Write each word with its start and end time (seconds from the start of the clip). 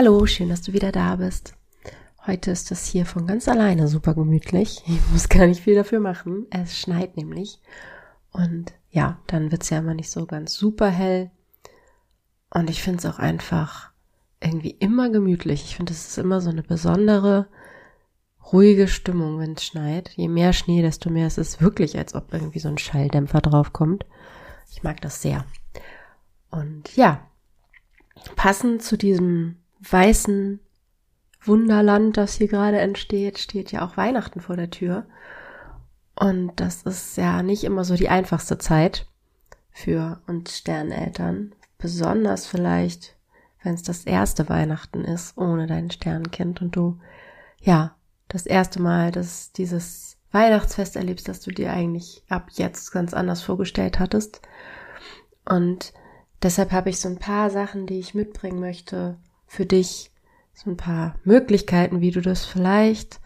Hallo, 0.00 0.26
schön, 0.26 0.48
dass 0.48 0.62
du 0.62 0.72
wieder 0.72 0.92
da 0.92 1.16
bist. 1.16 1.54
Heute 2.24 2.52
ist 2.52 2.70
es 2.70 2.86
hier 2.86 3.04
von 3.04 3.26
ganz 3.26 3.48
alleine 3.48 3.88
super 3.88 4.14
gemütlich. 4.14 4.84
Ich 4.86 5.10
muss 5.10 5.28
gar 5.28 5.44
nicht 5.48 5.60
viel 5.60 5.74
dafür 5.74 5.98
machen. 5.98 6.46
Es 6.50 6.78
schneit 6.78 7.16
nämlich. 7.16 7.60
Und 8.30 8.72
ja, 8.92 9.18
dann 9.26 9.50
wird's 9.50 9.70
ja 9.70 9.78
immer 9.78 9.94
nicht 9.94 10.08
so 10.08 10.24
ganz 10.24 10.54
super 10.54 10.88
hell. 10.88 11.32
Und 12.48 12.70
ich 12.70 12.80
finde 12.80 12.98
es 13.00 13.06
auch 13.06 13.18
einfach 13.18 13.90
irgendwie 14.40 14.70
immer 14.70 15.10
gemütlich. 15.10 15.64
Ich 15.64 15.74
finde, 15.74 15.92
es 15.92 16.06
ist 16.06 16.18
immer 16.18 16.40
so 16.40 16.50
eine 16.50 16.62
besondere, 16.62 17.48
ruhige 18.52 18.86
Stimmung, 18.86 19.40
wenn 19.40 19.54
es 19.54 19.64
schneit. 19.64 20.10
Je 20.10 20.28
mehr 20.28 20.52
Schnee, 20.52 20.80
desto 20.80 21.10
mehr 21.10 21.26
ist 21.26 21.38
es 21.38 21.60
wirklich, 21.60 21.98
als 21.98 22.14
ob 22.14 22.32
irgendwie 22.32 22.60
so 22.60 22.68
ein 22.68 22.78
Schalldämpfer 22.78 23.40
draufkommt. 23.40 24.06
Ich 24.70 24.84
mag 24.84 25.00
das 25.00 25.22
sehr. 25.22 25.44
Und 26.52 26.94
ja, 26.94 27.26
passend 28.36 28.84
zu 28.84 28.96
diesem 28.96 29.56
weißen 29.80 30.60
Wunderland, 31.42 32.16
das 32.16 32.34
hier 32.34 32.48
gerade 32.48 32.78
entsteht, 32.78 33.38
steht 33.38 33.72
ja 33.72 33.86
auch 33.86 33.96
Weihnachten 33.96 34.40
vor 34.40 34.56
der 34.56 34.70
Tür. 34.70 35.06
Und 36.14 36.56
das 36.56 36.82
ist 36.82 37.16
ja 37.16 37.42
nicht 37.42 37.64
immer 37.64 37.84
so 37.84 37.94
die 37.94 38.08
einfachste 38.08 38.58
Zeit 38.58 39.06
für 39.70 40.20
uns 40.26 40.58
Sterneltern. 40.58 41.54
Besonders 41.78 42.46
vielleicht, 42.46 43.16
wenn 43.62 43.74
es 43.74 43.84
das 43.84 44.04
erste 44.04 44.48
Weihnachten 44.48 45.04
ist, 45.04 45.38
ohne 45.38 45.66
dein 45.66 45.90
Sternkind 45.90 46.60
und 46.60 46.74
du, 46.74 46.98
ja, 47.60 47.94
das 48.26 48.46
erste 48.46 48.82
Mal, 48.82 49.12
dass 49.12 49.52
dieses 49.52 50.16
Weihnachtsfest 50.32 50.96
erlebst, 50.96 51.28
das 51.28 51.40
du 51.40 51.50
dir 51.50 51.72
eigentlich 51.72 52.22
ab 52.28 52.48
jetzt 52.52 52.90
ganz 52.90 53.14
anders 53.14 53.42
vorgestellt 53.42 53.98
hattest. 53.98 54.42
Und 55.48 55.94
deshalb 56.42 56.72
habe 56.72 56.90
ich 56.90 57.00
so 57.00 57.08
ein 57.08 57.18
paar 57.18 57.50
Sachen, 57.50 57.86
die 57.86 57.98
ich 57.98 58.14
mitbringen 58.14 58.60
möchte, 58.60 59.16
für 59.48 59.66
dich 59.66 60.12
so 60.54 60.70
ein 60.70 60.76
paar 60.76 61.16
Möglichkeiten, 61.24 62.00
wie 62.00 62.12
du 62.12 62.20
das 62.20 62.44
vielleicht 62.44 63.20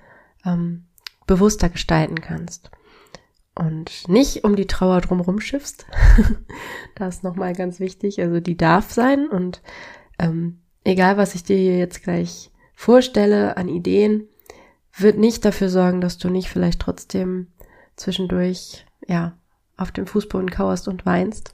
ähm, 0.46 0.86
bewusster 1.26 1.68
gestalten 1.68 2.20
kannst. 2.20 2.70
Und 3.54 4.08
nicht 4.08 4.44
um 4.44 4.56
die 4.56 4.66
Trauer 4.66 5.02
drumherum 5.02 5.40
schiffst. 5.40 5.84
das 6.94 7.16
ist 7.16 7.24
nochmal 7.24 7.52
ganz 7.52 7.80
wichtig. 7.80 8.20
Also 8.20 8.40
die 8.40 8.56
darf 8.56 8.92
sein 8.92 9.28
und 9.28 9.60
ähm, 10.18 10.60
egal 10.84 11.18
was 11.18 11.34
ich 11.34 11.44
dir 11.44 11.76
jetzt 11.76 12.02
gleich 12.02 12.50
vorstelle 12.74 13.56
an 13.58 13.68
Ideen, 13.68 14.28
wird 14.96 15.18
nicht 15.18 15.44
dafür 15.44 15.68
sorgen, 15.68 16.00
dass 16.00 16.18
du 16.18 16.30
nicht 16.30 16.48
vielleicht 16.48 16.80
trotzdem 16.80 17.48
zwischendurch, 17.96 18.86
ja, 19.06 19.36
auf 19.76 19.90
dem 19.90 20.06
Fußboden 20.06 20.50
kauerst 20.50 20.86
und 20.88 21.06
weinst 21.06 21.52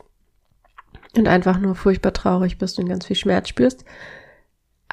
und 1.17 1.29
einfach 1.29 1.59
nur 1.59 1.75
furchtbar 1.75 2.13
traurig 2.13 2.59
bist 2.59 2.79
und 2.79 2.89
ganz 2.89 3.07
viel 3.07 3.17
Schmerz 3.17 3.49
spürst, 3.49 3.85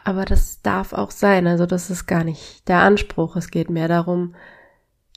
aber 0.06 0.24
das 0.24 0.62
darf 0.62 0.94
auch 0.94 1.12
sein. 1.12 1.48
Also 1.48 1.66
das 1.66 1.90
ist 1.90 2.06
gar 2.06 2.24
nicht 2.24 2.68
der 2.70 2.78
Anspruch. 2.80 3.36
Es 3.36 3.50
geht 3.50 3.70
mehr 3.70 3.88
darum, 3.88 4.36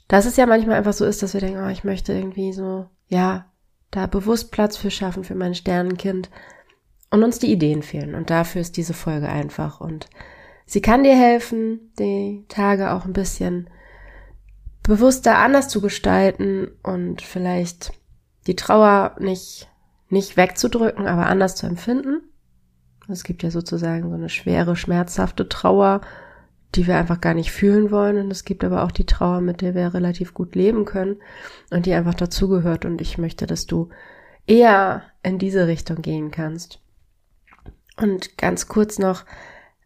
dass 0.07 0.25
es 0.25 0.35
ja 0.35 0.47
manchmal 0.47 0.77
einfach 0.77 0.93
so 0.93 1.05
ist, 1.05 1.21
dass 1.21 1.35
wir 1.35 1.41
denken, 1.41 1.63
oh, 1.63 1.69
ich 1.69 1.83
möchte 1.83 2.11
irgendwie 2.11 2.51
so, 2.51 2.87
ja, 3.07 3.45
da 3.91 4.07
bewusst 4.07 4.51
Platz 4.51 4.77
für 4.77 4.89
schaffen 4.89 5.23
für 5.23 5.35
mein 5.35 5.53
Sternenkind 5.53 6.31
und 7.11 7.23
uns 7.23 7.37
die 7.37 7.51
Ideen 7.51 7.83
fehlen. 7.83 8.15
Und 8.15 8.31
dafür 8.31 8.61
ist 8.61 8.77
diese 8.77 8.95
Folge 8.95 9.29
einfach. 9.29 9.79
Und 9.79 10.09
sie 10.65 10.81
kann 10.81 11.03
dir 11.03 11.15
helfen, 11.15 11.91
die 11.99 12.45
Tage 12.47 12.91
auch 12.91 13.05
ein 13.05 13.13
bisschen 13.13 13.69
bewusster 14.81 15.37
anders 15.37 15.67
zu 15.67 15.81
gestalten 15.81 16.71
und 16.81 17.21
vielleicht 17.21 17.93
die 18.47 18.55
Trauer 18.55 19.15
nicht, 19.19 19.69
nicht 20.09 20.35
wegzudrücken, 20.35 21.05
aber 21.05 21.27
anders 21.27 21.55
zu 21.55 21.67
empfinden. 21.67 22.23
Es 23.09 23.23
gibt 23.23 23.43
ja 23.43 23.51
sozusagen 23.51 24.09
so 24.09 24.15
eine 24.15 24.29
schwere, 24.29 24.75
schmerzhafte 24.75 25.49
Trauer, 25.49 26.01
die 26.75 26.87
wir 26.87 26.97
einfach 26.97 27.19
gar 27.21 27.33
nicht 27.33 27.51
fühlen 27.51 27.91
wollen. 27.91 28.17
Und 28.17 28.31
es 28.31 28.45
gibt 28.45 28.63
aber 28.63 28.83
auch 28.83 28.91
die 28.91 29.05
Trauer, 29.05 29.41
mit 29.41 29.61
der 29.61 29.75
wir 29.75 29.93
relativ 29.93 30.33
gut 30.33 30.55
leben 30.55 30.85
können 30.85 31.17
und 31.71 31.85
die 31.85 31.93
einfach 31.93 32.13
dazugehört. 32.13 32.85
Und 32.85 33.01
ich 33.01 33.17
möchte, 33.17 33.47
dass 33.47 33.65
du 33.65 33.89
eher 34.45 35.03
in 35.23 35.39
diese 35.39 35.67
Richtung 35.67 36.01
gehen 36.01 36.31
kannst. 36.31 36.79
Und 37.97 38.37
ganz 38.37 38.67
kurz 38.67 38.99
noch, 38.99 39.25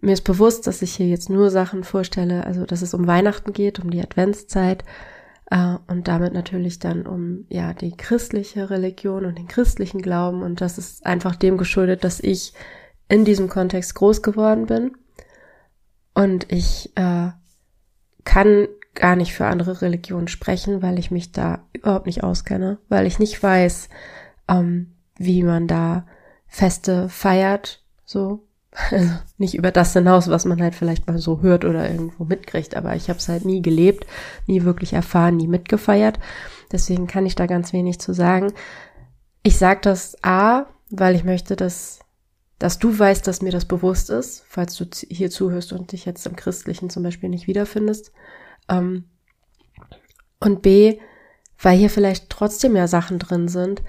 mir 0.01 0.13
ist 0.13 0.23
bewusst, 0.23 0.67
dass 0.67 0.81
ich 0.81 0.95
hier 0.95 1.07
jetzt 1.07 1.29
nur 1.29 1.50
Sachen 1.50 1.83
vorstelle, 1.83 2.45
also 2.45 2.66
dass 2.66 2.81
es 2.81 2.94
um 2.94 3.07
Weihnachten 3.07 3.53
geht, 3.53 3.79
um 3.79 3.89
die 3.89 4.01
Adventszeit 4.01 4.83
äh, 5.50 5.75
und 5.88 6.07
damit 6.07 6.33
natürlich 6.33 6.79
dann 6.79 7.07
um 7.07 7.45
ja 7.50 7.73
die 7.73 7.95
christliche 7.95 8.69
Religion 8.69 9.25
und 9.25 9.38
den 9.38 9.47
christlichen 9.47 10.01
Glauben. 10.01 10.41
Und 10.44 10.62
das 10.62 10.78
ist 10.78 11.06
einfach 11.06 11.35
dem 11.35 11.57
geschuldet, 11.57 12.03
dass 12.03 12.19
ich 12.19 12.53
in 13.07 13.25
diesem 13.25 13.49
Kontext 13.49 13.95
groß 13.95 14.21
geworden 14.21 14.65
bin. 14.65 14.97
Und 16.13 16.51
ich 16.51 16.91
äh, 16.95 17.29
kann 18.23 18.67
gar 18.95 19.15
nicht 19.15 19.33
für 19.33 19.47
andere 19.47 19.81
Religionen 19.81 20.27
sprechen, 20.27 20.81
weil 20.81 20.99
ich 20.99 21.11
mich 21.11 21.31
da 21.31 21.65
überhaupt 21.73 22.05
nicht 22.05 22.23
auskenne, 22.23 22.77
weil 22.89 23.05
ich 23.07 23.19
nicht 23.19 23.41
weiß, 23.41 23.89
ähm, 24.47 24.93
wie 25.17 25.43
man 25.43 25.67
da 25.67 26.05
Feste 26.47 27.09
feiert, 27.09 27.83
so. 28.05 28.47
Also 28.89 29.11
nicht 29.37 29.53
über 29.53 29.69
das 29.69 29.93
hinaus, 29.93 30.29
was 30.29 30.45
man 30.45 30.59
halt 30.59 30.73
vielleicht 30.73 31.05
mal 31.05 31.19
so 31.19 31.41
hört 31.41 31.63
oder 31.63 31.91
irgendwo 31.91 32.25
mitkriegt, 32.25 32.75
aber 32.75 32.95
ich 32.95 33.07
habe 33.09 33.19
es 33.19 33.29
halt 33.29 33.45
nie 33.45 33.61
gelebt, 33.61 34.07
nie 34.47 34.63
wirklich 34.63 34.93
erfahren, 34.93 35.37
nie 35.37 35.47
mitgefeiert. 35.47 36.19
Deswegen 36.71 37.05
kann 37.05 37.27
ich 37.27 37.35
da 37.35 37.45
ganz 37.45 37.71
wenig 37.71 37.99
zu 37.99 38.13
sagen. 38.13 38.51
Ich 39.43 39.59
sage 39.59 39.81
das 39.83 40.17
A, 40.23 40.65
weil 40.89 41.15
ich 41.15 41.23
möchte, 41.23 41.55
dass 41.55 41.99
dass 42.59 42.79
du 42.79 42.97
weißt, 42.97 43.25
dass 43.27 43.41
mir 43.41 43.51
das 43.51 43.65
bewusst 43.65 44.09
ist, 44.09 44.45
falls 44.47 44.75
du 44.75 44.85
hier 45.09 45.29
zuhörst 45.29 45.73
und 45.73 45.91
dich 45.91 46.05
jetzt 46.05 46.25
im 46.25 46.35
Christlichen 46.35 46.89
zum 46.89 47.03
Beispiel 47.03 47.29
nicht 47.29 47.47
wiederfindest. 47.47 48.11
Ähm, 48.69 49.05
und 50.39 50.61
B, 50.61 50.99
weil 51.59 51.77
hier 51.77 51.89
vielleicht 51.89 52.29
trotzdem 52.29 52.75
ja 52.75 52.87
Sachen 52.87 53.19
drin 53.19 53.47
sind, 53.47 53.81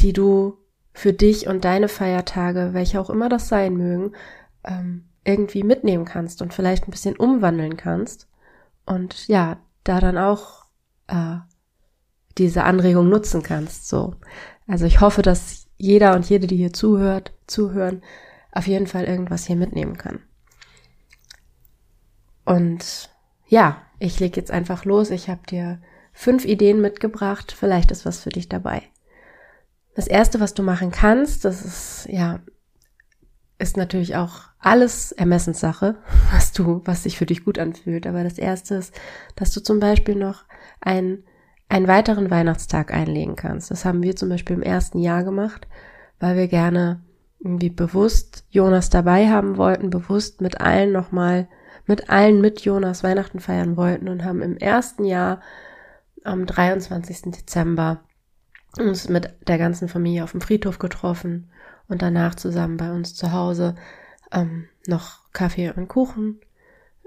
die 0.00 0.12
du 0.12 0.58
für 0.92 1.12
dich 1.12 1.48
und 1.48 1.64
deine 1.64 1.88
Feiertage, 1.88 2.70
welche 2.72 3.00
auch 3.00 3.10
immer 3.10 3.28
das 3.28 3.48
sein 3.48 3.76
mögen, 3.76 4.12
ähm, 4.64 5.06
irgendwie 5.24 5.62
mitnehmen 5.62 6.04
kannst 6.04 6.42
und 6.42 6.54
vielleicht 6.54 6.86
ein 6.86 6.90
bisschen 6.90 7.16
umwandeln 7.16 7.76
kannst. 7.76 8.28
Und 8.86 9.26
ja, 9.28 9.58
da 9.82 10.00
dann 10.00 10.18
auch 10.18 10.66
äh, 11.08 11.36
diese 12.38 12.64
Anregung 12.64 13.08
nutzen 13.08 13.42
kannst. 13.42 13.88
So. 13.88 14.14
Also 14.66 14.84
ich 14.86 15.00
hoffe, 15.00 15.22
dass 15.22 15.63
jeder 15.84 16.14
und 16.14 16.28
jede, 16.28 16.46
die 16.46 16.56
hier 16.56 16.72
zuhört, 16.72 17.32
zuhören, 17.46 18.02
auf 18.52 18.66
jeden 18.66 18.86
Fall 18.86 19.04
irgendwas 19.04 19.46
hier 19.46 19.56
mitnehmen 19.56 19.98
kann. 19.98 20.20
Und 22.44 23.10
ja, 23.46 23.82
ich 23.98 24.18
leg 24.18 24.36
jetzt 24.36 24.50
einfach 24.50 24.84
los. 24.84 25.10
Ich 25.10 25.28
habe 25.28 25.46
dir 25.46 25.80
fünf 26.12 26.44
Ideen 26.46 26.80
mitgebracht. 26.80 27.54
Vielleicht 27.56 27.90
ist 27.90 28.06
was 28.06 28.20
für 28.20 28.30
dich 28.30 28.48
dabei. 28.48 28.82
Das 29.94 30.06
erste, 30.06 30.40
was 30.40 30.54
du 30.54 30.62
machen 30.62 30.90
kannst, 30.90 31.44
das 31.44 31.62
ist 31.62 32.06
ja, 32.08 32.40
ist 33.58 33.76
natürlich 33.76 34.16
auch 34.16 34.42
alles 34.58 35.12
Ermessenssache, 35.12 35.96
was 36.32 36.52
du, 36.52 36.80
was 36.84 37.02
sich 37.02 37.18
für 37.18 37.26
dich 37.26 37.44
gut 37.44 37.58
anfühlt. 37.58 38.06
Aber 38.06 38.24
das 38.24 38.38
erste 38.38 38.76
ist, 38.76 38.94
dass 39.36 39.50
du 39.50 39.62
zum 39.62 39.80
Beispiel 39.80 40.14
noch 40.14 40.44
ein 40.80 41.24
einen 41.68 41.88
weiteren 41.88 42.30
Weihnachtstag 42.30 42.92
einlegen 42.92 43.36
kannst. 43.36 43.70
Das 43.70 43.84
haben 43.84 44.02
wir 44.02 44.16
zum 44.16 44.28
Beispiel 44.28 44.56
im 44.56 44.62
ersten 44.62 44.98
Jahr 44.98 45.24
gemacht, 45.24 45.66
weil 46.20 46.36
wir 46.36 46.48
gerne 46.48 47.00
irgendwie 47.40 47.70
bewusst 47.70 48.44
Jonas 48.50 48.90
dabei 48.90 49.28
haben 49.28 49.56
wollten, 49.56 49.90
bewusst 49.90 50.40
mit 50.40 50.60
allen 50.60 50.92
nochmal, 50.92 51.48
mit 51.86 52.08
allen 52.08 52.40
mit 52.40 52.60
Jonas 52.62 53.02
Weihnachten 53.02 53.40
feiern 53.40 53.76
wollten 53.76 54.08
und 54.08 54.24
haben 54.24 54.40
im 54.40 54.56
ersten 54.56 55.04
Jahr 55.04 55.40
am 56.22 56.46
23. 56.46 57.32
Dezember 57.32 58.00
uns 58.78 59.08
mit 59.08 59.34
der 59.46 59.58
ganzen 59.58 59.88
Familie 59.88 60.24
auf 60.24 60.32
dem 60.32 60.40
Friedhof 60.40 60.78
getroffen 60.78 61.50
und 61.86 62.02
danach 62.02 62.34
zusammen 62.34 62.76
bei 62.76 62.90
uns 62.90 63.14
zu 63.14 63.32
Hause 63.32 63.74
ähm, 64.32 64.68
noch 64.86 65.30
Kaffee 65.32 65.70
und 65.70 65.88
Kuchen 65.88 66.40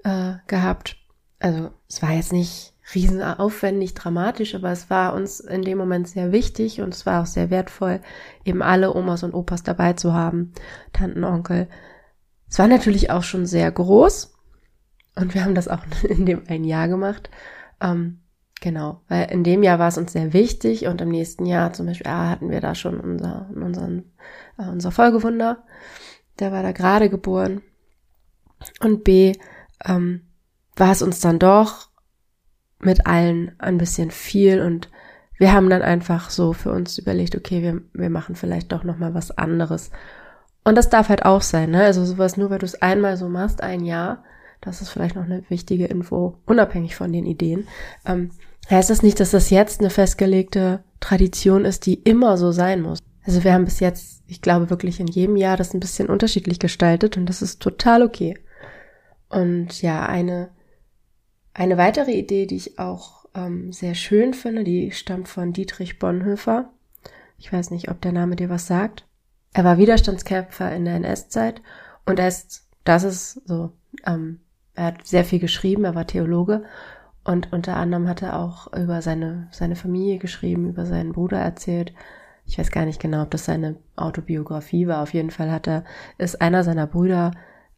äh, 0.04 0.36
gehabt. 0.48 0.98
Also 1.40 1.72
es 1.90 2.02
war 2.02 2.12
jetzt 2.12 2.32
nicht 2.32 2.74
riesen 2.94 3.22
aufwendig, 3.22 3.94
dramatisch, 3.94 4.56
aber 4.56 4.72
es 4.72 4.90
war 4.90 5.14
uns 5.14 5.40
in 5.40 5.62
dem 5.62 5.78
Moment 5.78 6.08
sehr 6.08 6.32
wichtig 6.32 6.82
und 6.82 6.94
es 6.94 7.06
war 7.06 7.22
auch 7.22 7.26
sehr 7.26 7.50
wertvoll, 7.50 8.00
eben 8.46 8.62
alle 8.62 8.94
Omas 8.96 9.24
und 9.24 9.34
Opas 9.34 9.64
dabei 9.64 9.94
zu 9.94 10.14
haben, 10.14 10.54
Tanten, 10.94 11.24
Onkel. 11.24 11.68
Es 12.50 12.60
war 12.60 12.68
natürlich 12.68 13.12
auch 13.12 13.24
schon 13.24 13.46
sehr 13.46 13.70
groß 13.72 14.36
und 15.16 15.34
wir 15.34 15.44
haben 15.44 15.56
das 15.56 15.68
auch 15.68 15.82
in 16.04 16.26
dem 16.26 16.44
ein 16.48 16.64
Jahr 16.64 16.88
gemacht. 16.88 17.30
Ähm, 17.82 18.22
genau, 18.62 19.02
weil 19.10 19.30
in 19.32 19.44
dem 19.44 19.64
Jahr 19.64 19.80
war 19.80 19.90
es 19.90 19.98
uns 19.98 20.14
sehr 20.14 20.32
wichtig 20.32 20.88
und 20.88 21.02
im 21.02 21.10
nächsten 21.10 21.46
Jahr 21.46 21.74
zum 21.74 21.88
Beispiel 21.88 22.08
A, 22.08 22.30
hatten 22.30 22.50
wir 22.50 22.62
da 22.62 22.74
schon 22.74 23.00
unser, 23.00 23.50
unseren, 23.54 24.14
äh, 24.58 24.70
unser 24.70 24.92
Folgewunder. 24.92 25.64
Der 26.40 26.52
war 26.52 26.64
da 26.64 26.72
gerade 26.72 27.10
geboren. 27.10 27.62
Und 28.80 29.04
B, 29.04 29.34
ähm, 29.86 30.22
war 30.76 30.92
es 30.92 31.02
uns 31.02 31.20
dann 31.20 31.40
doch 31.40 31.90
mit 32.80 33.08
allen 33.08 33.52
ein 33.60 33.78
bisschen 33.78 34.12
viel 34.12 34.62
und 34.62 34.90
wir 35.38 35.54
haben 35.54 35.70
dann 35.70 35.82
einfach 35.82 36.30
so 36.30 36.54
für 36.54 36.72
uns 36.72 36.98
überlegt, 36.98 37.36
okay, 37.36 37.62
wir, 37.62 37.82
wir 37.94 38.10
machen 38.10 38.36
vielleicht 38.36 38.72
doch 38.72 38.84
nochmal 38.84 39.14
was 39.14 39.38
anderes. 39.38 39.92
Und 40.64 40.76
das 40.76 40.90
darf 40.90 41.10
halt 41.10 41.26
auch 41.26 41.42
sein, 41.42 41.72
ne? 41.72 41.84
Also 41.84 42.04
sowas 42.06 42.38
nur, 42.38 42.50
weil 42.50 42.60
du 42.60 42.66
es 42.66 42.82
einmal 42.82 43.18
so 43.18 43.30
machst, 43.30 43.62
ein 43.62 43.86
Jahr, 43.86 44.24
das 44.62 44.82
ist 44.82 44.90
vielleicht 44.90 45.16
noch 45.16 45.24
eine 45.24 45.44
wichtige 45.50 45.86
Info, 45.86 46.40
unabhängig 46.46 46.96
von 46.96 47.14
den 47.14 47.26
Ideen, 47.26 47.68
ähm, 48.06 48.32
heißt 48.70 48.90
das 48.90 49.04
nicht, 49.04 49.20
dass 49.20 49.32
das 49.32 49.50
jetzt 49.50 49.80
eine 49.80 49.90
festgelegte 49.90 50.84
Tradition 51.00 51.66
ist, 51.66 51.86
die 51.86 51.96
immer 51.96 52.38
so 52.38 52.52
sein 52.52 52.82
muss. 52.82 53.00
Also 53.26 53.44
wir 53.44 53.54
haben 53.54 53.66
bis 53.66 53.80
jetzt, 53.80 54.24
ich 54.28 54.42
glaube 54.42 54.70
wirklich 54.70 55.00
in 55.00 55.08
jedem 55.08 55.36
Jahr 55.36 55.58
das 55.58 55.74
ein 55.74 55.80
bisschen 55.80 56.10
unterschiedlich 56.10 56.60
gestaltet 56.60 57.18
und 57.18 57.28
das 57.28 57.42
ist 57.42 57.62
total 57.62 58.02
okay. 58.04 58.38
Und 59.30 59.82
ja, 59.82 60.06
eine 60.06 60.50
eine 61.58 61.78
weitere 61.78 62.12
Idee, 62.12 62.46
die 62.46 62.56
ich 62.56 62.80
auch 62.80 63.26
ähm, 63.34 63.74
sehr 63.74 63.96
schön 63.96 64.36
finde, 64.36 64.64
die 64.64 64.92
stammt 64.92 65.28
von 65.28 65.54
Dietrich 65.54 65.98
Bonhoeffer. 65.98 66.70
Ich 67.40 67.52
weiß 67.52 67.72
nicht, 67.72 67.90
ob 67.90 68.00
der 68.00 68.12
Name 68.12 68.36
dir 68.36 68.50
was 68.50 68.68
sagt. 68.68 69.06
Er 69.54 69.64
war 69.64 69.80
Widerstandskämpfer 69.80 70.74
in 70.76 70.86
der 70.86 70.96
NS-Zeit 70.96 71.62
und 72.06 72.20
er 72.20 72.28
ist, 72.28 72.68
das 72.84 73.04
ist 73.04 73.42
so, 73.48 73.72
ähm, 74.06 74.40
er 74.76 74.86
hat 74.86 75.08
sehr 75.08 75.26
viel 75.26 75.40
geschrieben, 75.40 75.84
er 75.84 75.96
war 75.96 76.06
Theologe 76.06 76.64
und 77.24 77.52
unter 77.52 77.76
anderem 77.76 78.08
hat 78.08 78.22
er 78.22 78.40
auch 78.40 78.72
über 78.74 79.02
seine, 79.02 79.48
seine 79.52 79.76
Familie 79.76 80.20
geschrieben, 80.20 80.70
über 80.70 80.86
seinen 80.86 81.12
Bruder 81.12 81.40
erzählt. 81.40 81.92
Ich 82.46 82.60
weiß 82.60 82.70
gar 82.70 82.86
nicht 82.86 83.02
genau, 83.02 83.24
ob 83.24 83.32
das 83.32 83.46
seine 83.46 83.78
Autobiografie 83.96 84.88
war. 84.88 85.02
Auf 85.02 85.14
jeden 85.14 85.32
Fall 85.32 85.52
hat 85.52 85.68
er, 85.68 85.86
ist 86.20 86.40
einer 86.40 86.64
seiner 86.64 86.86
Brüder 86.86 87.32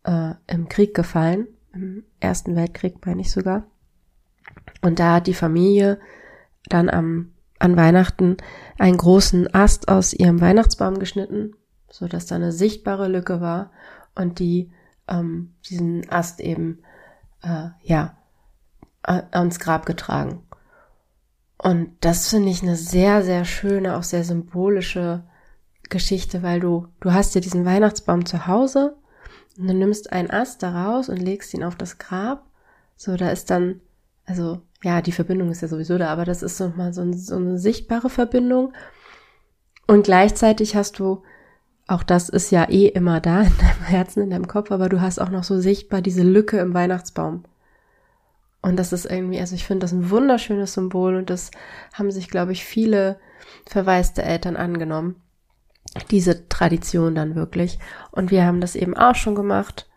äh, 0.04 0.34
im 0.48 0.68
Krieg 0.68 0.94
gefallen 0.94 1.48
im 1.74 2.04
Ersten 2.20 2.56
Weltkrieg, 2.56 3.06
meine 3.06 3.22
ich 3.22 3.32
sogar. 3.32 3.66
Und 4.82 5.00
da 5.00 5.16
hat 5.16 5.28
die 5.28 5.34
Familie 5.34 6.00
dann 6.66 6.90
am, 6.90 7.32
an 7.60 7.76
Weihnachten 7.76 8.38
einen 8.78 8.98
großen 8.98 9.54
Ast 9.54 9.90
aus 9.90 10.14
ihrem 10.14 10.42
Weihnachtsbaum 10.42 11.00
geschnitten, 11.00 11.56
so 11.90 12.08
dass 12.08 12.26
da 12.26 12.36
eine 12.36 12.52
sichtbare 12.52 13.08
Lücke 13.08 13.42
war 13.42 13.72
und 14.16 14.40
die 14.40 14.72
ähm, 15.08 15.54
diesen 15.70 16.10
Ast 16.10 16.40
eben 16.40 16.84
äh, 17.42 17.70
ja 17.82 18.16
ans 19.02 19.60
Grab 19.60 19.86
getragen. 19.86 20.44
Und 21.58 21.92
das 22.02 22.30
finde 22.30 22.50
ich 22.50 22.62
eine 22.64 22.76
sehr, 22.76 23.24
sehr 23.24 23.44
schöne, 23.44 23.98
auch 23.98 24.04
sehr 24.04 24.24
symbolische 24.24 25.24
Geschichte, 25.90 26.44
weil 26.44 26.60
du, 26.60 26.88
du 27.00 27.12
hast 27.12 27.36
ja 27.36 27.42
diesen 27.42 27.66
Weihnachtsbaum 27.66 28.26
zu 28.26 28.48
Hause 28.48 28.96
und 29.60 29.68
du 29.68 29.74
nimmst 29.74 30.14
einen 30.14 30.32
Ast 30.32 30.64
daraus 30.64 31.10
und 31.10 31.18
legst 31.18 31.54
ihn 31.54 31.64
auf 31.64 31.76
das 31.76 31.98
Grab. 31.98 32.46
So, 32.96 33.18
da 33.18 33.30
ist 33.30 33.50
dann, 33.50 33.82
also, 34.26 34.62
ja, 34.84 35.02
die 35.02 35.12
Verbindung 35.12 35.52
ist 35.52 35.62
ja 35.62 35.68
sowieso 35.68 35.98
da, 35.98 36.08
aber 36.08 36.24
das 36.24 36.44
ist 36.44 36.58
so 36.58 36.70
mal 36.70 36.94
so, 36.94 37.02
ein, 37.02 37.14
so 37.14 37.36
eine 37.36 37.60
sichtbare 37.60 38.10
Verbindung. 38.10 38.74
Und 39.86 40.04
gleichzeitig 40.04 40.78
hast 40.78 41.00
du, 41.00 41.24
auch 41.88 42.04
das 42.04 42.30
ist 42.30 42.52
ja 42.52 42.70
eh 42.70 42.88
immer 42.88 43.20
da 43.20 43.42
in 43.42 43.58
deinem 43.58 43.82
Herzen, 43.86 44.24
in 44.24 44.30
deinem 44.30 44.48
Kopf, 44.48 44.72
aber 44.72 44.88
du 44.88 45.02
hast 45.02 45.20
auch 45.20 45.30
noch 45.30 45.44
so 45.44 45.60
sichtbar 45.60 46.02
diese 46.02 46.24
Lücke 46.24 46.58
im 46.60 46.74
Weihnachtsbaum. 46.74 47.44
Und 48.62 48.78
das 48.78 48.94
ist 48.94 49.06
irgendwie, 49.06 49.40
also 49.40 49.56
ich 49.56 49.66
finde 49.66 49.84
das 49.84 49.92
ein 49.92 50.10
wunderschönes 50.10 50.74
Symbol 50.74 51.16
und 51.16 51.30
das 51.30 51.52
haben 51.94 52.12
sich, 52.12 52.30
glaube 52.30 52.54
ich, 52.54 52.64
viele 52.64 53.20
verwaiste 53.66 54.22
Eltern 54.22 54.56
angenommen 54.56 55.16
diese 56.12 56.48
Tradition 56.50 57.16
dann 57.16 57.36
wirklich. 57.36 57.80
Und 58.12 58.32
wir 58.32 58.46
haben 58.46 58.62
das 58.62 58.76
eben 58.76 58.96
auch 58.96 59.16
schon 59.16 59.36
gemacht. 59.36 59.90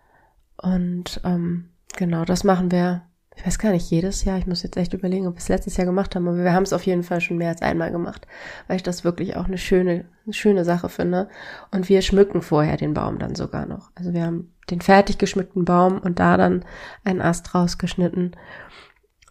Und 0.56 1.21
ähm, 1.25 1.71
genau, 1.97 2.25
das 2.25 2.44
machen 2.44 2.71
wir, 2.71 3.03
ich 3.35 3.47
weiß 3.47 3.59
gar 3.59 3.73
nicht, 3.73 3.91
jedes 3.91 4.25
Jahr. 4.25 4.39
Ich 4.39 4.47
muss 4.47 4.62
jetzt 4.62 4.77
echt 4.77 4.94
überlegen, 4.94 5.27
ob 5.27 5.35
wir 5.35 5.41
es 5.41 5.49
letztes 5.49 5.77
Jahr 5.77 5.87
gemacht 5.87 6.15
haben, 6.15 6.29
aber 6.29 6.39
wir 6.39 6.53
haben 6.53 6.62
es 6.62 6.73
auf 6.73 6.87
jeden 6.87 7.03
Fall 7.03 7.21
schon 7.21 7.39
mehr 7.39 7.49
als 7.49 7.62
einmal 7.62 7.91
gemacht, 7.91 8.27
weil 8.69 8.77
ich 8.77 8.83
das 8.83 9.05
wirklich 9.05 9.37
auch 9.37 9.47
eine 9.47 9.59
schöne, 9.59 10.05
eine 10.25 10.33
schöne 10.33 10.65
Sache 10.65 10.89
finde. 10.89 11.29
Und 11.71 11.89
wir 11.89 12.03
schmücken 12.03 12.43
vorher 12.43 12.77
den 12.77 12.95
Baum 12.95 13.19
dann 13.19 13.35
sogar 13.35 13.67
noch. 13.67 13.91
Also 13.95 14.12
wir 14.12 14.25
haben 14.25 14.53
den 14.71 14.81
fertig 14.81 15.19
geschmückten 15.19 15.65
Baum 15.65 15.99
und 15.99 16.19
da 16.19 16.37
dann 16.37 16.65
einen 17.05 17.21
Ast 17.21 17.55
rausgeschnitten 17.55 18.37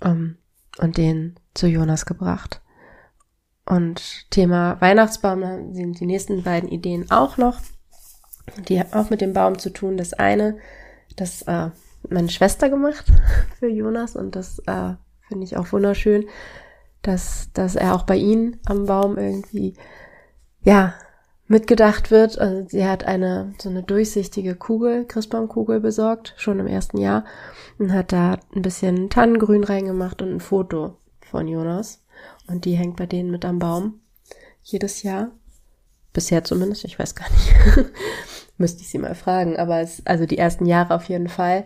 ähm, 0.02 0.38
und 0.80 0.98
den 0.98 1.36
zu 1.54 1.68
Jonas 1.68 2.06
gebracht. 2.06 2.61
Und 3.66 4.30
Thema 4.32 4.80
Weihnachtsbaum 4.82 5.74
sind 5.74 6.00
die 6.00 6.06
nächsten 6.06 6.44
beiden 6.44 6.70
Ideen 6.70 7.10
auch 7.12 7.38
noch. 7.38 7.60
Die 8.68 8.80
haben 8.80 8.94
auch 8.94 9.10
mit 9.10 9.22
dem 9.22 9.34
Baum 9.34 9.60
zu 9.60 9.70
tun. 9.70 9.98
Das 9.98 10.14
eine, 10.14 10.58
das 11.16 11.44
äh, 11.44 11.70
meine 12.10 12.30
Schwester 12.30 12.70
gemacht 12.70 13.06
für 13.60 13.68
Jonas 13.68 14.16
und 14.16 14.36
das 14.36 14.60
äh, 14.66 14.94
finde 15.28 15.44
ich 15.44 15.58
auch 15.58 15.72
wunderschön, 15.72 16.26
dass, 17.02 17.50
dass 17.54 17.76
er 17.76 17.96
auch 17.96 18.04
bei 18.04 18.16
ihnen 18.16 18.60
am 18.66 18.86
Baum 18.86 19.18
irgendwie, 19.18 19.76
ja, 20.64 20.94
mitgedacht 21.48 22.12
wird. 22.12 22.40
Also 22.40 22.68
sie 22.68 22.86
hat 22.86 23.04
eine, 23.04 23.54
so 23.60 23.70
eine 23.70 23.84
durchsichtige 23.84 24.56
Kugel, 24.56 25.06
Christbaumkugel 25.06 25.80
besorgt, 25.80 26.34
schon 26.38 26.60
im 26.60 26.68
ersten 26.68 26.98
Jahr 26.98 27.26
und 27.78 27.94
hat 27.94 28.12
da 28.12 28.38
ein 28.56 28.62
bisschen 28.62 29.10
Tannengrün 29.10 29.64
reingemacht 29.64 30.22
und 30.22 30.32
ein 30.32 30.40
Foto 30.40 30.98
von 31.30 31.48
Jonas. 31.48 32.04
Und 32.48 32.66
die 32.66 32.76
hängt 32.76 32.98
bei 32.98 33.06
denen 33.06 33.32
mit 33.32 33.46
am 33.46 33.60
Baum. 33.60 34.02
Jedes 34.64 35.04
Jahr. 35.04 35.32
Bisher 36.14 36.44
zumindest, 36.44 36.84
ich 36.84 37.00
weiß 37.00 37.16
gar 37.16 37.30
nicht. 37.32 37.54
Müsste 38.58 38.82
ich 38.82 38.90
sie 38.90 38.98
mal 38.98 39.16
fragen. 39.16 39.58
Aber 39.58 39.80
es, 39.80 40.06
also 40.06 40.26
die 40.26 40.38
ersten 40.38 40.66
Jahre 40.66 40.96
auf 40.96 41.06
jeden 41.06 41.30
Fall. 41.30 41.66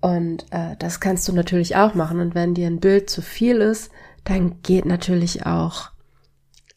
Und 0.00 0.46
äh, 0.50 0.76
das 0.78 1.00
kannst 1.00 1.26
du 1.28 1.32
natürlich 1.32 1.76
auch 1.76 1.94
machen. 1.94 2.20
Und 2.20 2.34
wenn 2.34 2.54
dir 2.54 2.66
ein 2.66 2.80
Bild 2.80 3.10
zu 3.10 3.22
viel 3.22 3.56
ist, 3.60 3.90
dann 4.24 4.62
geht 4.62 4.84
natürlich 4.86 5.46
auch 5.46 5.90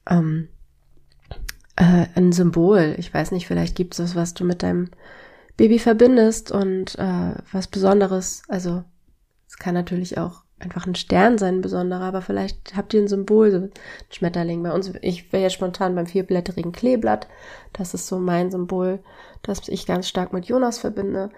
ähm, 0.10 0.50
äh, 1.76 2.08
ein 2.16 2.32
Symbol. 2.32 2.96
Ich 2.98 3.14
weiß 3.14 3.32
nicht, 3.32 3.48
vielleicht 3.48 3.76
gibt 3.76 3.94
es 3.94 4.00
was, 4.00 4.16
was 4.16 4.34
du 4.34 4.44
mit 4.44 4.64
deinem 4.64 4.90
Baby 5.56 5.80
verbindest 5.80 6.52
und 6.52 6.98
äh, 7.00 7.36
was 7.52 7.68
Besonderes. 7.68 8.44
Also 8.48 8.84
es 9.48 9.58
kann 9.58 9.74
natürlich 9.74 10.18
auch 10.18 10.44
einfach 10.60 10.88
ein 10.88 10.96
Stern 10.96 11.38
sein, 11.38 11.56
ein 11.56 11.62
besonderer, 11.62 12.04
aber 12.04 12.22
vielleicht 12.22 12.76
habt 12.76 12.94
ihr 12.94 13.02
ein 13.02 13.08
Symbol, 13.08 13.52
so 13.52 13.58
ein 13.58 13.72
Schmetterling. 14.10 14.64
Bei 14.64 14.72
uns, 14.72 14.92
ich 15.02 15.32
wäre 15.32 15.44
jetzt 15.44 15.54
spontan 15.54 15.96
beim 15.96 16.08
vierblätterigen 16.08 16.72
Kleeblatt. 16.72 17.28
Das 17.74 17.94
ist 17.94 18.08
so 18.08 18.18
mein 18.18 18.50
Symbol, 18.50 19.00
das 19.44 19.68
ich 19.68 19.86
ganz 19.86 20.08
stark 20.08 20.34
mit 20.34 20.46
Jonas 20.46 20.80
verbinde. 20.80 21.30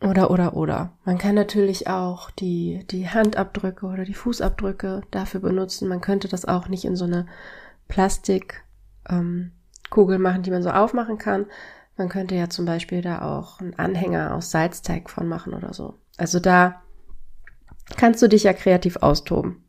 Oder, 0.00 0.30
oder, 0.30 0.56
oder. 0.56 0.92
Man 1.04 1.18
kann 1.18 1.34
natürlich 1.34 1.88
auch 1.88 2.30
die, 2.30 2.84
die 2.90 3.08
Handabdrücke 3.08 3.86
oder 3.86 4.04
die 4.04 4.14
Fußabdrücke 4.14 5.02
dafür 5.10 5.40
benutzen. 5.40 5.88
Man 5.88 6.00
könnte 6.00 6.28
das 6.28 6.44
auch 6.44 6.68
nicht 6.68 6.84
in 6.84 6.96
so 6.96 7.04
eine 7.04 7.26
Plastikkugel 7.88 8.60
ähm, 9.08 10.22
machen, 10.22 10.42
die 10.42 10.50
man 10.50 10.62
so 10.62 10.70
aufmachen 10.70 11.18
kann. 11.18 11.46
Man 11.96 12.08
könnte 12.08 12.34
ja 12.34 12.50
zum 12.50 12.66
Beispiel 12.66 13.02
da 13.02 13.22
auch 13.22 13.60
einen 13.60 13.78
Anhänger 13.78 14.34
aus 14.34 14.50
Salzteig 14.50 15.08
von 15.08 15.28
machen 15.28 15.54
oder 15.54 15.72
so. 15.72 15.94
Also 16.16 16.40
da 16.40 16.82
kannst 17.96 18.22
du 18.22 18.28
dich 18.28 18.44
ja 18.44 18.52
kreativ 18.52 18.96
austoben. 18.96 19.64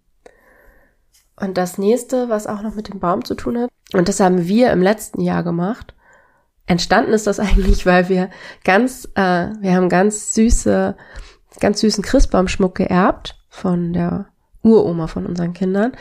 Und 1.39 1.57
das 1.57 1.77
nächste, 1.77 2.29
was 2.29 2.47
auch 2.47 2.61
noch 2.61 2.75
mit 2.75 2.87
dem 2.87 2.99
Baum 2.99 3.25
zu 3.25 3.35
tun 3.35 3.57
hat, 3.57 3.69
und 3.93 4.07
das 4.07 4.19
haben 4.19 4.47
wir 4.47 4.71
im 4.71 4.81
letzten 4.81 5.21
Jahr 5.21 5.43
gemacht. 5.43 5.93
Entstanden 6.65 7.13
ist 7.13 7.27
das 7.27 7.39
eigentlich, 7.39 7.85
weil 7.85 8.09
wir 8.09 8.29
ganz, 8.63 9.05
äh, 9.15 9.49
wir 9.59 9.75
haben 9.75 9.89
ganz 9.89 10.33
süße, 10.33 10.95
ganz 11.59 11.79
süßen 11.81 12.03
Christbaumschmuck 12.03 12.75
geerbt 12.75 13.37
von 13.49 13.93
der 13.93 14.27
Uroma 14.63 15.07
von 15.07 15.25
unseren 15.25 15.53
Kindern. 15.53 15.93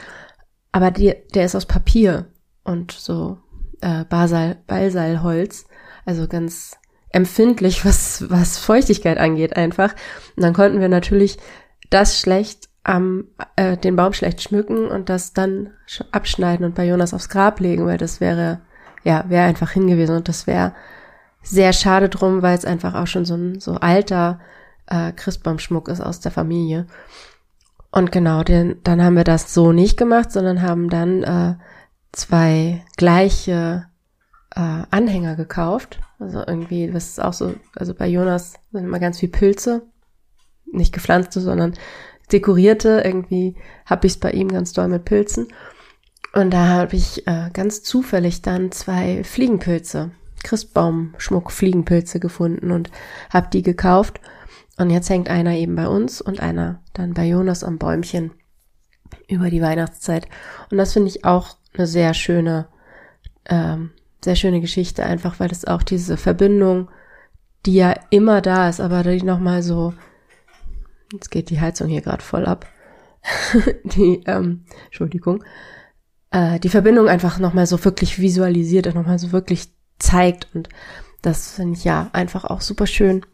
Aber 0.72 0.90
die, 0.90 1.14
der 1.34 1.44
ist 1.44 1.54
aus 1.54 1.66
Papier 1.66 2.26
und 2.64 2.92
so 2.92 3.38
äh, 3.80 4.04
Basal, 4.04 4.56
Balsalholz, 4.66 5.66
also 6.04 6.26
ganz 6.26 6.76
empfindlich, 7.10 7.84
was, 7.84 8.28
was 8.30 8.58
Feuchtigkeit 8.58 9.18
angeht 9.18 9.56
einfach. 9.56 9.94
Und 10.36 10.42
dann 10.42 10.54
konnten 10.54 10.80
wir 10.80 10.88
natürlich 10.88 11.38
das 11.90 12.18
schlecht 12.18 12.68
am 12.82 13.24
äh, 13.56 13.76
den 13.76 13.96
Baum 13.96 14.12
schlecht 14.12 14.42
schmücken 14.42 14.88
und 14.88 15.08
das 15.08 15.32
dann 15.32 15.70
abschneiden 16.12 16.66
und 16.66 16.74
bei 16.74 16.86
Jonas 16.86 17.14
aufs 17.14 17.30
Grab 17.30 17.60
legen, 17.60 17.86
weil 17.86 17.98
das 17.98 18.20
wäre 18.20 18.60
ja 19.04 19.24
wäre 19.28 19.46
einfach 19.46 19.70
hingewiesen 19.70 20.16
und 20.16 20.28
das 20.28 20.46
wäre 20.46 20.74
sehr 21.42 21.72
schade 21.72 22.08
drum, 22.08 22.42
weil 22.42 22.56
es 22.56 22.64
einfach 22.64 22.94
auch 22.94 23.06
schon 23.06 23.24
so 23.24 23.34
ein 23.34 23.60
so 23.60 23.74
alter 23.74 24.40
äh, 24.86 25.12
Christbaumschmuck 25.12 25.88
ist 25.88 26.00
aus 26.00 26.20
der 26.20 26.32
Familie. 26.32 26.86
Und 27.90 28.10
genau, 28.10 28.42
den, 28.42 28.82
dann 28.82 29.02
haben 29.02 29.16
wir 29.16 29.24
das 29.24 29.54
so 29.54 29.72
nicht 29.72 29.96
gemacht, 29.96 30.32
sondern 30.32 30.62
haben 30.62 30.90
dann 30.90 31.22
äh, 31.22 31.54
zwei 32.12 32.84
gleiche 32.96 33.86
äh, 34.54 34.82
Anhänger 34.90 35.36
gekauft. 35.36 36.00
Also 36.18 36.42
irgendwie, 36.44 36.90
das 36.90 37.08
ist 37.10 37.22
auch 37.22 37.32
so, 37.32 37.54
also 37.76 37.94
bei 37.94 38.08
Jonas 38.08 38.54
sind 38.72 38.84
immer 38.84 38.98
ganz 38.98 39.20
viel 39.20 39.28
Pilze, 39.28 39.82
nicht 40.74 40.92
gepflanzte, 40.92 41.40
sondern 41.40 41.74
dekorierte. 42.32 43.02
Irgendwie 43.04 43.56
habe 43.86 44.06
ich 44.06 44.14
es 44.14 44.20
bei 44.20 44.30
ihm 44.30 44.48
ganz 44.48 44.72
doll 44.72 44.88
mit 44.88 45.04
Pilzen. 45.04 45.48
Und 46.32 46.50
da 46.50 46.66
habe 46.66 46.96
ich 46.96 47.26
äh, 47.26 47.50
ganz 47.52 47.82
zufällig 47.82 48.42
dann 48.42 48.72
zwei 48.72 49.22
Fliegenpilze, 49.22 50.10
Christbaumschmuck 50.42 51.52
Fliegenpilze 51.52 52.18
gefunden 52.18 52.72
und 52.72 52.90
habe 53.30 53.48
die 53.52 53.62
gekauft. 53.62 54.20
Und 54.76 54.90
jetzt 54.90 55.08
hängt 55.08 55.28
einer 55.28 55.52
eben 55.52 55.76
bei 55.76 55.86
uns 55.86 56.20
und 56.20 56.40
einer 56.40 56.82
dann 56.92 57.14
bei 57.14 57.24
Jonas 57.24 57.62
am 57.62 57.78
Bäumchen 57.78 58.32
über 59.28 59.50
die 59.50 59.62
Weihnachtszeit. 59.62 60.26
Und 60.70 60.78
das 60.78 60.92
finde 60.92 61.08
ich 61.08 61.24
auch 61.24 61.56
eine 61.74 61.86
sehr 61.86 62.14
schöne, 62.14 62.66
ähm, 63.46 63.92
sehr 64.24 64.34
schöne 64.34 64.60
Geschichte, 64.60 65.04
einfach 65.04 65.38
weil 65.38 65.52
es 65.52 65.64
auch 65.64 65.82
diese 65.82 66.16
Verbindung, 66.16 66.90
die 67.66 67.74
ja 67.74 67.94
immer 68.10 68.40
da 68.40 68.68
ist, 68.68 68.80
aber 68.80 69.04
die 69.04 69.22
nochmal 69.22 69.62
so, 69.62 69.94
jetzt 71.14 71.30
geht 71.30 71.50
die 71.50 71.60
Heizung 71.60 71.88
hier 71.88 72.02
gerade 72.02 72.22
voll 72.22 72.46
ab, 72.46 72.66
die, 73.84 74.22
ähm, 74.26 74.64
Entschuldigung, 74.86 75.44
äh, 76.30 76.58
die 76.60 76.68
Verbindung 76.68 77.08
einfach 77.08 77.38
nochmal 77.38 77.66
so 77.66 77.82
wirklich 77.84 78.18
visualisiert 78.18 78.86
und 78.86 78.94
nochmal 78.94 79.18
so 79.18 79.32
wirklich 79.32 79.68
zeigt 79.98 80.48
und 80.54 80.68
das 81.22 81.52
finde 81.52 81.78
ich 81.78 81.84
ja 81.84 82.10
einfach 82.12 82.44
auch 82.44 82.60
super 82.60 82.86
schön. 82.86 83.24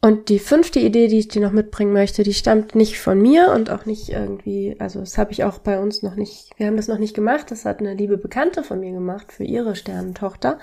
Und 0.00 0.28
die 0.28 0.38
fünfte 0.38 0.78
Idee, 0.78 1.08
die 1.08 1.18
ich 1.18 1.28
dir 1.28 1.42
noch 1.42 1.50
mitbringen 1.50 1.92
möchte, 1.92 2.22
die 2.22 2.34
stammt 2.34 2.76
nicht 2.76 3.00
von 3.00 3.20
mir 3.20 3.50
und 3.52 3.70
auch 3.70 3.84
nicht 3.84 4.10
irgendwie, 4.10 4.76
also 4.78 5.00
das 5.00 5.18
habe 5.18 5.32
ich 5.32 5.42
auch 5.42 5.58
bei 5.58 5.80
uns 5.80 6.02
noch 6.02 6.14
nicht, 6.14 6.50
wir 6.56 6.66
haben 6.66 6.76
das 6.76 6.86
noch 6.86 6.98
nicht 6.98 7.14
gemacht, 7.14 7.50
das 7.50 7.64
hat 7.64 7.80
eine 7.80 7.94
liebe 7.94 8.16
Bekannte 8.16 8.62
von 8.62 8.78
mir 8.78 8.92
gemacht 8.92 9.32
für 9.32 9.42
ihre 9.42 9.74
Sternentochter. 9.74 10.58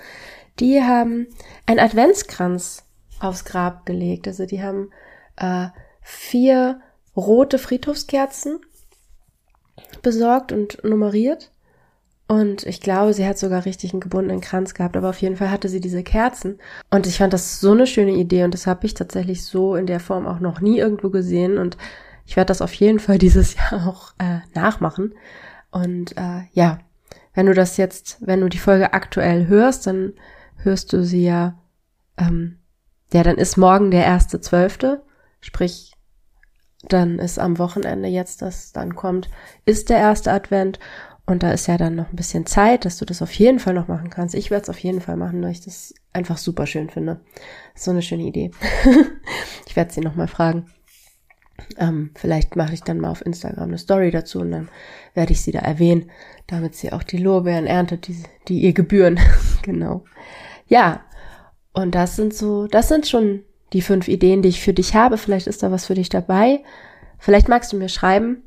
Die 0.60 0.82
haben 0.82 1.27
einen 1.65 1.79
Adventskranz 1.79 2.86
aufs 3.20 3.46
Grab 3.46 3.86
gelegt. 3.86 4.27
Also 4.27 4.46
die 4.46 4.62
haben 4.62 4.91
äh, 5.38 5.67
vier 6.06 6.80
rote 7.16 7.58
Friedhofskerzen 7.58 8.60
besorgt 10.02 10.52
und 10.52 10.84
nummeriert 10.84 11.52
und 12.28 12.66
ich 12.66 12.82
glaube, 12.82 13.14
sie 13.14 13.28
hat 13.28 13.38
sogar 13.38 13.66
richtig 13.66 13.94
einen 13.94 14.00
gebundenen 14.00 14.42
Kranz 14.42 14.74
gehabt, 14.74 14.98
aber 14.98 15.10
auf 15.10 15.22
jeden 15.22 15.36
Fall 15.36 15.52
hatte 15.52 15.70
sie 15.70 15.80
diese 15.80 16.02
Kerzen. 16.02 16.58
Und 16.90 17.06
ich 17.06 17.20
fand 17.20 17.34
das 17.34 17.60
so 17.60 17.74
eine 17.74 17.86
schöne 17.86 18.14
Idee 18.14 18.44
und 18.44 18.54
das 18.54 18.66
habe 18.66 18.86
ich 18.86 18.96
tatsächlich 18.96 19.46
so 19.46 19.76
in 19.76 19.86
der 19.86 20.00
Form 20.00 20.26
auch 20.26 20.40
noch 20.40 20.60
nie 20.60 20.80
irgendwo 20.80 21.12
gesehen. 21.12 21.60
Und 21.60 21.78
ich 22.26 22.36
werde 22.36 22.48
das 22.48 22.62
auf 22.62 22.74
jeden 22.74 23.00
Fall 23.00 23.18
dieses 23.20 23.56
Jahr 23.56 23.88
auch 23.88 24.14
äh, 24.18 24.40
nachmachen. 24.56 25.14
Und 25.70 26.18
äh, 26.18 26.42
ja, 26.54 26.80
wenn 27.36 27.46
du 27.46 27.54
das 27.54 27.78
jetzt, 27.78 28.18
wenn 28.22 28.42
du 28.42 28.50
die 28.50 28.58
Folge 28.58 28.94
aktuell 28.94 29.48
hörst, 29.48 29.86
dann 29.86 30.14
hörst 30.58 30.94
du 30.94 31.04
sie 31.04 31.26
ja, 31.26 31.60
ähm, 32.18 32.58
ja, 33.14 33.22
dann 33.22 33.38
ist 33.38 33.58
morgen 33.58 33.92
der 33.92 34.04
erste 34.04 34.42
Zwölfte, 34.42 35.04
sprich, 35.42 35.95
dann 36.89 37.20
ist 37.20 37.39
am 37.39 37.58
Wochenende 37.58 38.08
jetzt, 38.08 38.42
das 38.42 38.72
dann 38.72 38.96
kommt, 38.96 39.30
ist 39.65 39.89
der 39.89 39.98
erste 39.98 40.32
Advent. 40.32 40.80
Und 41.27 41.42
da 41.42 41.51
ist 41.51 41.68
ja 41.68 41.77
dann 41.77 41.96
noch 41.96 42.10
ein 42.10 42.15
bisschen 42.15 42.46
Zeit, 42.46 42.86
dass 42.86 42.98
du 42.98 43.06
das 43.06 43.24
auf 43.24 43.32
jeden 43.34 43.58
Fall 43.58 43.74
noch 43.74 43.88
machen 43.88 44.12
kannst. 44.12 44.36
Ich 44.36 44.51
werde 44.51 44.63
es 44.63 44.70
auf 44.70 44.77
jeden 44.77 45.01
Fall 45.01 45.18
machen, 45.18 45.42
weil 45.42 45.51
ich 45.51 45.62
das 45.62 45.94
einfach 46.13 46.38
super 46.38 46.68
schön 46.68 46.89
finde. 46.89 47.20
So 47.74 47.89
eine 47.89 48.04
schöne 48.04 48.24
Idee. 48.24 48.51
ich 49.65 49.75
werde 49.75 49.92
sie 49.92 50.01
nochmal 50.01 50.27
fragen. 50.27 50.68
Ähm, 51.77 52.12
vielleicht 52.15 52.56
mache 52.56 52.74
ich 52.74 52.84
dann 52.84 53.00
mal 53.00 53.10
auf 53.10 53.25
Instagram 53.25 53.70
eine 53.70 53.77
Story 53.77 54.12
dazu 54.12 54.42
und 54.42 54.51
dann 54.51 54.70
werde 55.13 55.32
ich 55.32 55.42
sie 55.42 55.51
da 55.51 55.60
erwähnen, 55.60 56.12
damit 56.48 56.75
sie 56.75 56.92
auch 56.92 57.01
die 57.01 57.18
Lorbeeren 57.18 57.65
erntet, 57.65 58.08
die, 58.08 58.22
die 58.48 58.60
ihr 58.60 58.74
gebühren. 58.74 59.20
genau. 59.63 60.04
Ja, 60.68 61.01
und 61.74 61.96
das 61.96 62.15
sind 62.18 62.34
so, 62.34 62.68
das 62.68 62.88
sind 62.88 63.08
schon 63.08 63.45
die 63.74 63.81
fünf 63.81 64.07
Ideen, 64.07 64.41
die 64.41 64.50
ich 64.50 64.62
für 64.62 64.74
dich 64.74 64.95
habe. 64.95 65.17
Vielleicht 65.17 65.48
ist 65.48 65.63
da 65.63 65.72
was 65.72 65.86
für 65.86 65.95
dich 65.95 66.10
dabei. 66.10 66.63
Vielleicht 67.17 67.50
magst 67.50 67.74
du 67.74 67.77
mir 67.77 67.89
schreiben, 67.89 68.43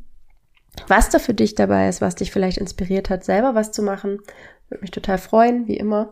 was 0.87 1.11
da 1.11 1.19
für 1.19 1.35
dich 1.35 1.55
dabei 1.55 1.89
ist, 1.89 2.01
was 2.01 2.15
dich 2.15 2.31
vielleicht 2.31 2.59
inspiriert 2.59 3.11
hat, 3.11 3.25
selber 3.25 3.55
was 3.55 3.73
zu 3.73 3.83
machen. 3.83 4.21
Würde 4.69 4.83
mich 4.83 4.91
total 4.91 5.19
freuen, 5.19 5.67
wie 5.67 5.77
immer. 5.77 6.11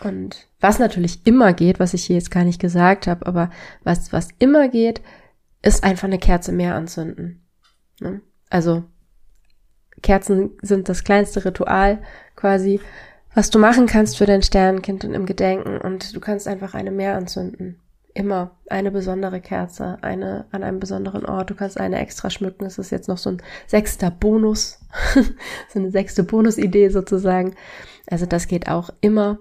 Und 0.00 0.46
was 0.60 0.78
natürlich 0.78 1.26
immer 1.26 1.54
geht, 1.54 1.80
was 1.80 1.94
ich 1.94 2.04
hier 2.04 2.16
jetzt 2.16 2.30
gar 2.30 2.44
nicht 2.44 2.60
gesagt 2.60 3.06
habe, 3.06 3.26
aber 3.26 3.50
was, 3.82 4.12
was 4.12 4.28
immer 4.38 4.68
geht, 4.68 5.00
ist 5.62 5.84
einfach 5.84 6.04
eine 6.04 6.18
Kerze 6.18 6.52
mehr 6.52 6.74
anzünden. 6.74 7.42
Ne? 8.00 8.20
Also 8.50 8.84
Kerzen 10.02 10.50
sind 10.60 10.88
das 10.88 11.02
kleinste 11.02 11.44
Ritual 11.44 12.02
quasi, 12.36 12.78
was 13.34 13.50
du 13.50 13.58
machen 13.58 13.86
kannst 13.86 14.18
für 14.18 14.26
dein 14.26 14.42
Sternenkind 14.42 15.04
und 15.04 15.14
im 15.14 15.24
Gedenken. 15.24 15.78
Und 15.78 16.14
du 16.14 16.20
kannst 16.20 16.46
einfach 16.46 16.74
eine 16.74 16.90
mehr 16.90 17.16
anzünden 17.16 17.80
immer 18.16 18.52
eine 18.68 18.90
besondere 18.90 19.40
Kerze, 19.40 19.98
eine 20.02 20.46
an 20.50 20.62
einem 20.62 20.80
besonderen 20.80 21.24
Ort. 21.26 21.50
Du 21.50 21.54
kannst 21.54 21.78
eine 21.78 21.98
extra 22.00 22.30
schmücken. 22.30 22.64
Das 22.64 22.78
ist 22.78 22.90
jetzt 22.90 23.08
noch 23.08 23.18
so 23.18 23.30
ein 23.30 23.42
sechster 23.66 24.10
Bonus, 24.10 24.80
so 25.72 25.78
eine 25.78 25.90
sechste 25.90 26.24
Bonusidee 26.24 26.88
sozusagen. 26.88 27.54
Also 28.08 28.26
das 28.26 28.48
geht 28.48 28.68
auch 28.68 28.90
immer. 29.00 29.38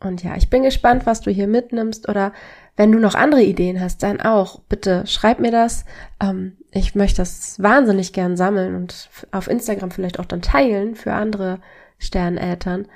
Und 0.00 0.22
ja, 0.24 0.36
ich 0.36 0.50
bin 0.50 0.62
gespannt, 0.62 1.06
was 1.06 1.20
du 1.20 1.30
hier 1.30 1.46
mitnimmst 1.46 2.08
oder 2.08 2.32
wenn 2.76 2.90
du 2.90 2.98
noch 2.98 3.14
andere 3.14 3.42
Ideen 3.42 3.80
hast, 3.80 4.02
dann 4.02 4.20
auch. 4.20 4.60
Bitte 4.60 5.06
schreib 5.06 5.38
mir 5.38 5.52
das. 5.52 5.84
Ähm, 6.20 6.56
ich 6.70 6.94
möchte 6.94 7.18
das 7.18 7.62
wahnsinnig 7.62 8.12
gern 8.12 8.36
sammeln 8.36 8.74
und 8.74 9.08
auf 9.30 9.48
Instagram 9.48 9.90
vielleicht 9.90 10.18
auch 10.18 10.24
dann 10.24 10.42
teilen 10.42 10.96
für 10.96 11.12
andere 11.12 11.60
Sterneltern, 11.98 12.88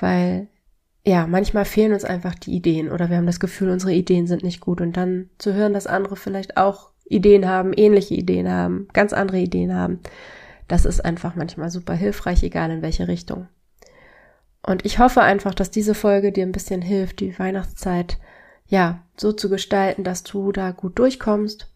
weil 0.00 0.48
ja, 1.06 1.28
manchmal 1.28 1.64
fehlen 1.64 1.92
uns 1.92 2.04
einfach 2.04 2.34
die 2.34 2.52
Ideen 2.52 2.90
oder 2.90 3.08
wir 3.08 3.16
haben 3.16 3.26
das 3.26 3.38
Gefühl, 3.38 3.70
unsere 3.70 3.92
Ideen 3.92 4.26
sind 4.26 4.42
nicht 4.42 4.60
gut 4.60 4.80
und 4.80 4.96
dann 4.96 5.30
zu 5.38 5.54
hören, 5.54 5.72
dass 5.72 5.86
andere 5.86 6.16
vielleicht 6.16 6.56
auch 6.56 6.90
Ideen 7.04 7.48
haben, 7.48 7.72
ähnliche 7.72 8.14
Ideen 8.14 8.50
haben, 8.50 8.88
ganz 8.92 9.12
andere 9.12 9.38
Ideen 9.38 9.72
haben, 9.72 10.00
das 10.66 10.84
ist 10.84 11.04
einfach 11.04 11.36
manchmal 11.36 11.70
super 11.70 11.94
hilfreich, 11.94 12.42
egal 12.42 12.72
in 12.72 12.82
welche 12.82 13.06
Richtung. 13.06 13.46
Und 14.62 14.84
ich 14.84 14.98
hoffe 14.98 15.22
einfach, 15.22 15.54
dass 15.54 15.70
diese 15.70 15.94
Folge 15.94 16.32
dir 16.32 16.44
ein 16.44 16.50
bisschen 16.50 16.82
hilft, 16.82 17.20
die 17.20 17.38
Weihnachtszeit 17.38 18.18
ja 18.66 19.00
so 19.16 19.30
zu 19.30 19.48
gestalten, 19.48 20.02
dass 20.02 20.24
du 20.24 20.50
da 20.50 20.72
gut 20.72 20.98
durchkommst, 20.98 21.72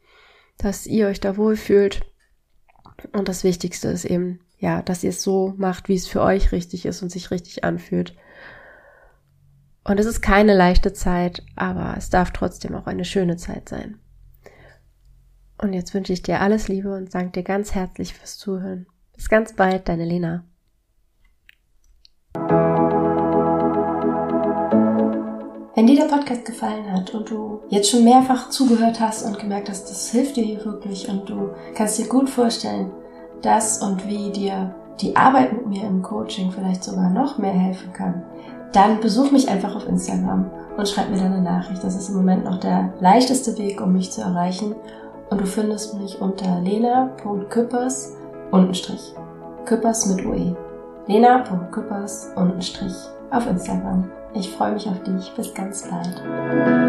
dass 0.58 0.88
ihr 0.88 1.06
euch 1.06 1.20
da 1.20 1.36
wohlfühlt. 1.36 2.00
Und 3.12 3.28
das 3.28 3.44
Wichtigste 3.44 3.90
ist 3.90 4.06
eben, 4.06 4.40
ja, 4.58 4.82
dass 4.82 5.04
ihr 5.04 5.10
es 5.10 5.22
so 5.22 5.54
macht, 5.56 5.88
wie 5.88 5.94
es 5.94 6.08
für 6.08 6.20
euch 6.20 6.50
richtig 6.50 6.84
ist 6.84 7.00
und 7.00 7.10
sich 7.10 7.30
richtig 7.30 7.62
anfühlt. 7.62 8.16
Und 9.84 9.98
es 9.98 10.06
ist 10.06 10.20
keine 10.20 10.54
leichte 10.54 10.92
Zeit, 10.92 11.42
aber 11.56 11.94
es 11.96 12.10
darf 12.10 12.32
trotzdem 12.32 12.74
auch 12.74 12.86
eine 12.86 13.04
schöne 13.04 13.36
Zeit 13.36 13.68
sein. 13.68 13.98
Und 15.58 15.72
jetzt 15.72 15.94
wünsche 15.94 16.12
ich 16.12 16.22
dir 16.22 16.40
alles 16.40 16.68
Liebe 16.68 16.94
und 16.94 17.14
danke 17.14 17.32
dir 17.32 17.42
ganz 17.42 17.74
herzlich 17.74 18.14
fürs 18.14 18.38
Zuhören. 18.38 18.86
Bis 19.14 19.28
ganz 19.28 19.54
bald, 19.54 19.88
deine 19.88 20.04
Lena. 20.04 20.44
Wenn 25.74 25.86
dir 25.86 25.96
der 25.96 26.14
Podcast 26.14 26.44
gefallen 26.44 26.92
hat 26.92 27.14
und 27.14 27.30
du 27.30 27.60
jetzt 27.68 27.90
schon 27.90 28.04
mehrfach 28.04 28.50
zugehört 28.50 29.00
hast 29.00 29.22
und 29.22 29.38
gemerkt 29.38 29.70
hast, 29.70 29.84
das 29.90 30.10
hilft 30.10 30.36
dir 30.36 30.44
hier 30.44 30.64
wirklich 30.64 31.08
und 31.08 31.28
du 31.28 31.50
kannst 31.74 31.98
dir 31.98 32.06
gut 32.06 32.28
vorstellen, 32.28 32.90
dass 33.40 33.82
und 33.82 34.06
wie 34.06 34.30
dir 34.30 34.74
die 35.00 35.16
Arbeit 35.16 35.52
mit 35.52 35.66
mir 35.66 35.86
im 35.86 36.02
Coaching 36.02 36.52
vielleicht 36.52 36.84
sogar 36.84 37.08
noch 37.10 37.38
mehr 37.38 37.52
helfen 37.52 37.92
kann, 37.92 38.22
dann 38.72 39.00
besuch 39.00 39.30
mich 39.30 39.48
einfach 39.48 39.74
auf 39.74 39.88
Instagram 39.88 40.50
und 40.76 40.88
schreib 40.88 41.10
mir 41.10 41.16
dann 41.16 41.32
eine 41.32 41.42
Nachricht. 41.42 41.82
Das 41.82 41.96
ist 41.96 42.08
im 42.08 42.16
Moment 42.16 42.44
noch 42.44 42.58
der 42.58 42.92
leichteste 43.00 43.58
Weg, 43.58 43.80
um 43.80 43.92
mich 43.92 44.12
zu 44.12 44.20
erreichen. 44.20 44.74
Und 45.30 45.40
du 45.40 45.46
findest 45.46 45.98
mich 45.98 46.20
unter 46.20 46.60
lena.küppers 46.60 48.16
untenstrich. 48.50 49.14
Küppers 49.64 50.06
mit 50.06 50.24
UE. 50.24 50.56
lena.küppers 51.06 52.32
untenstrich 52.36 52.94
auf 53.30 53.46
Instagram. 53.46 54.10
Ich 54.34 54.50
freue 54.50 54.72
mich 54.72 54.88
auf 54.88 55.02
dich. 55.02 55.32
Bis 55.36 55.54
ganz 55.54 55.88
bald. 55.88 56.79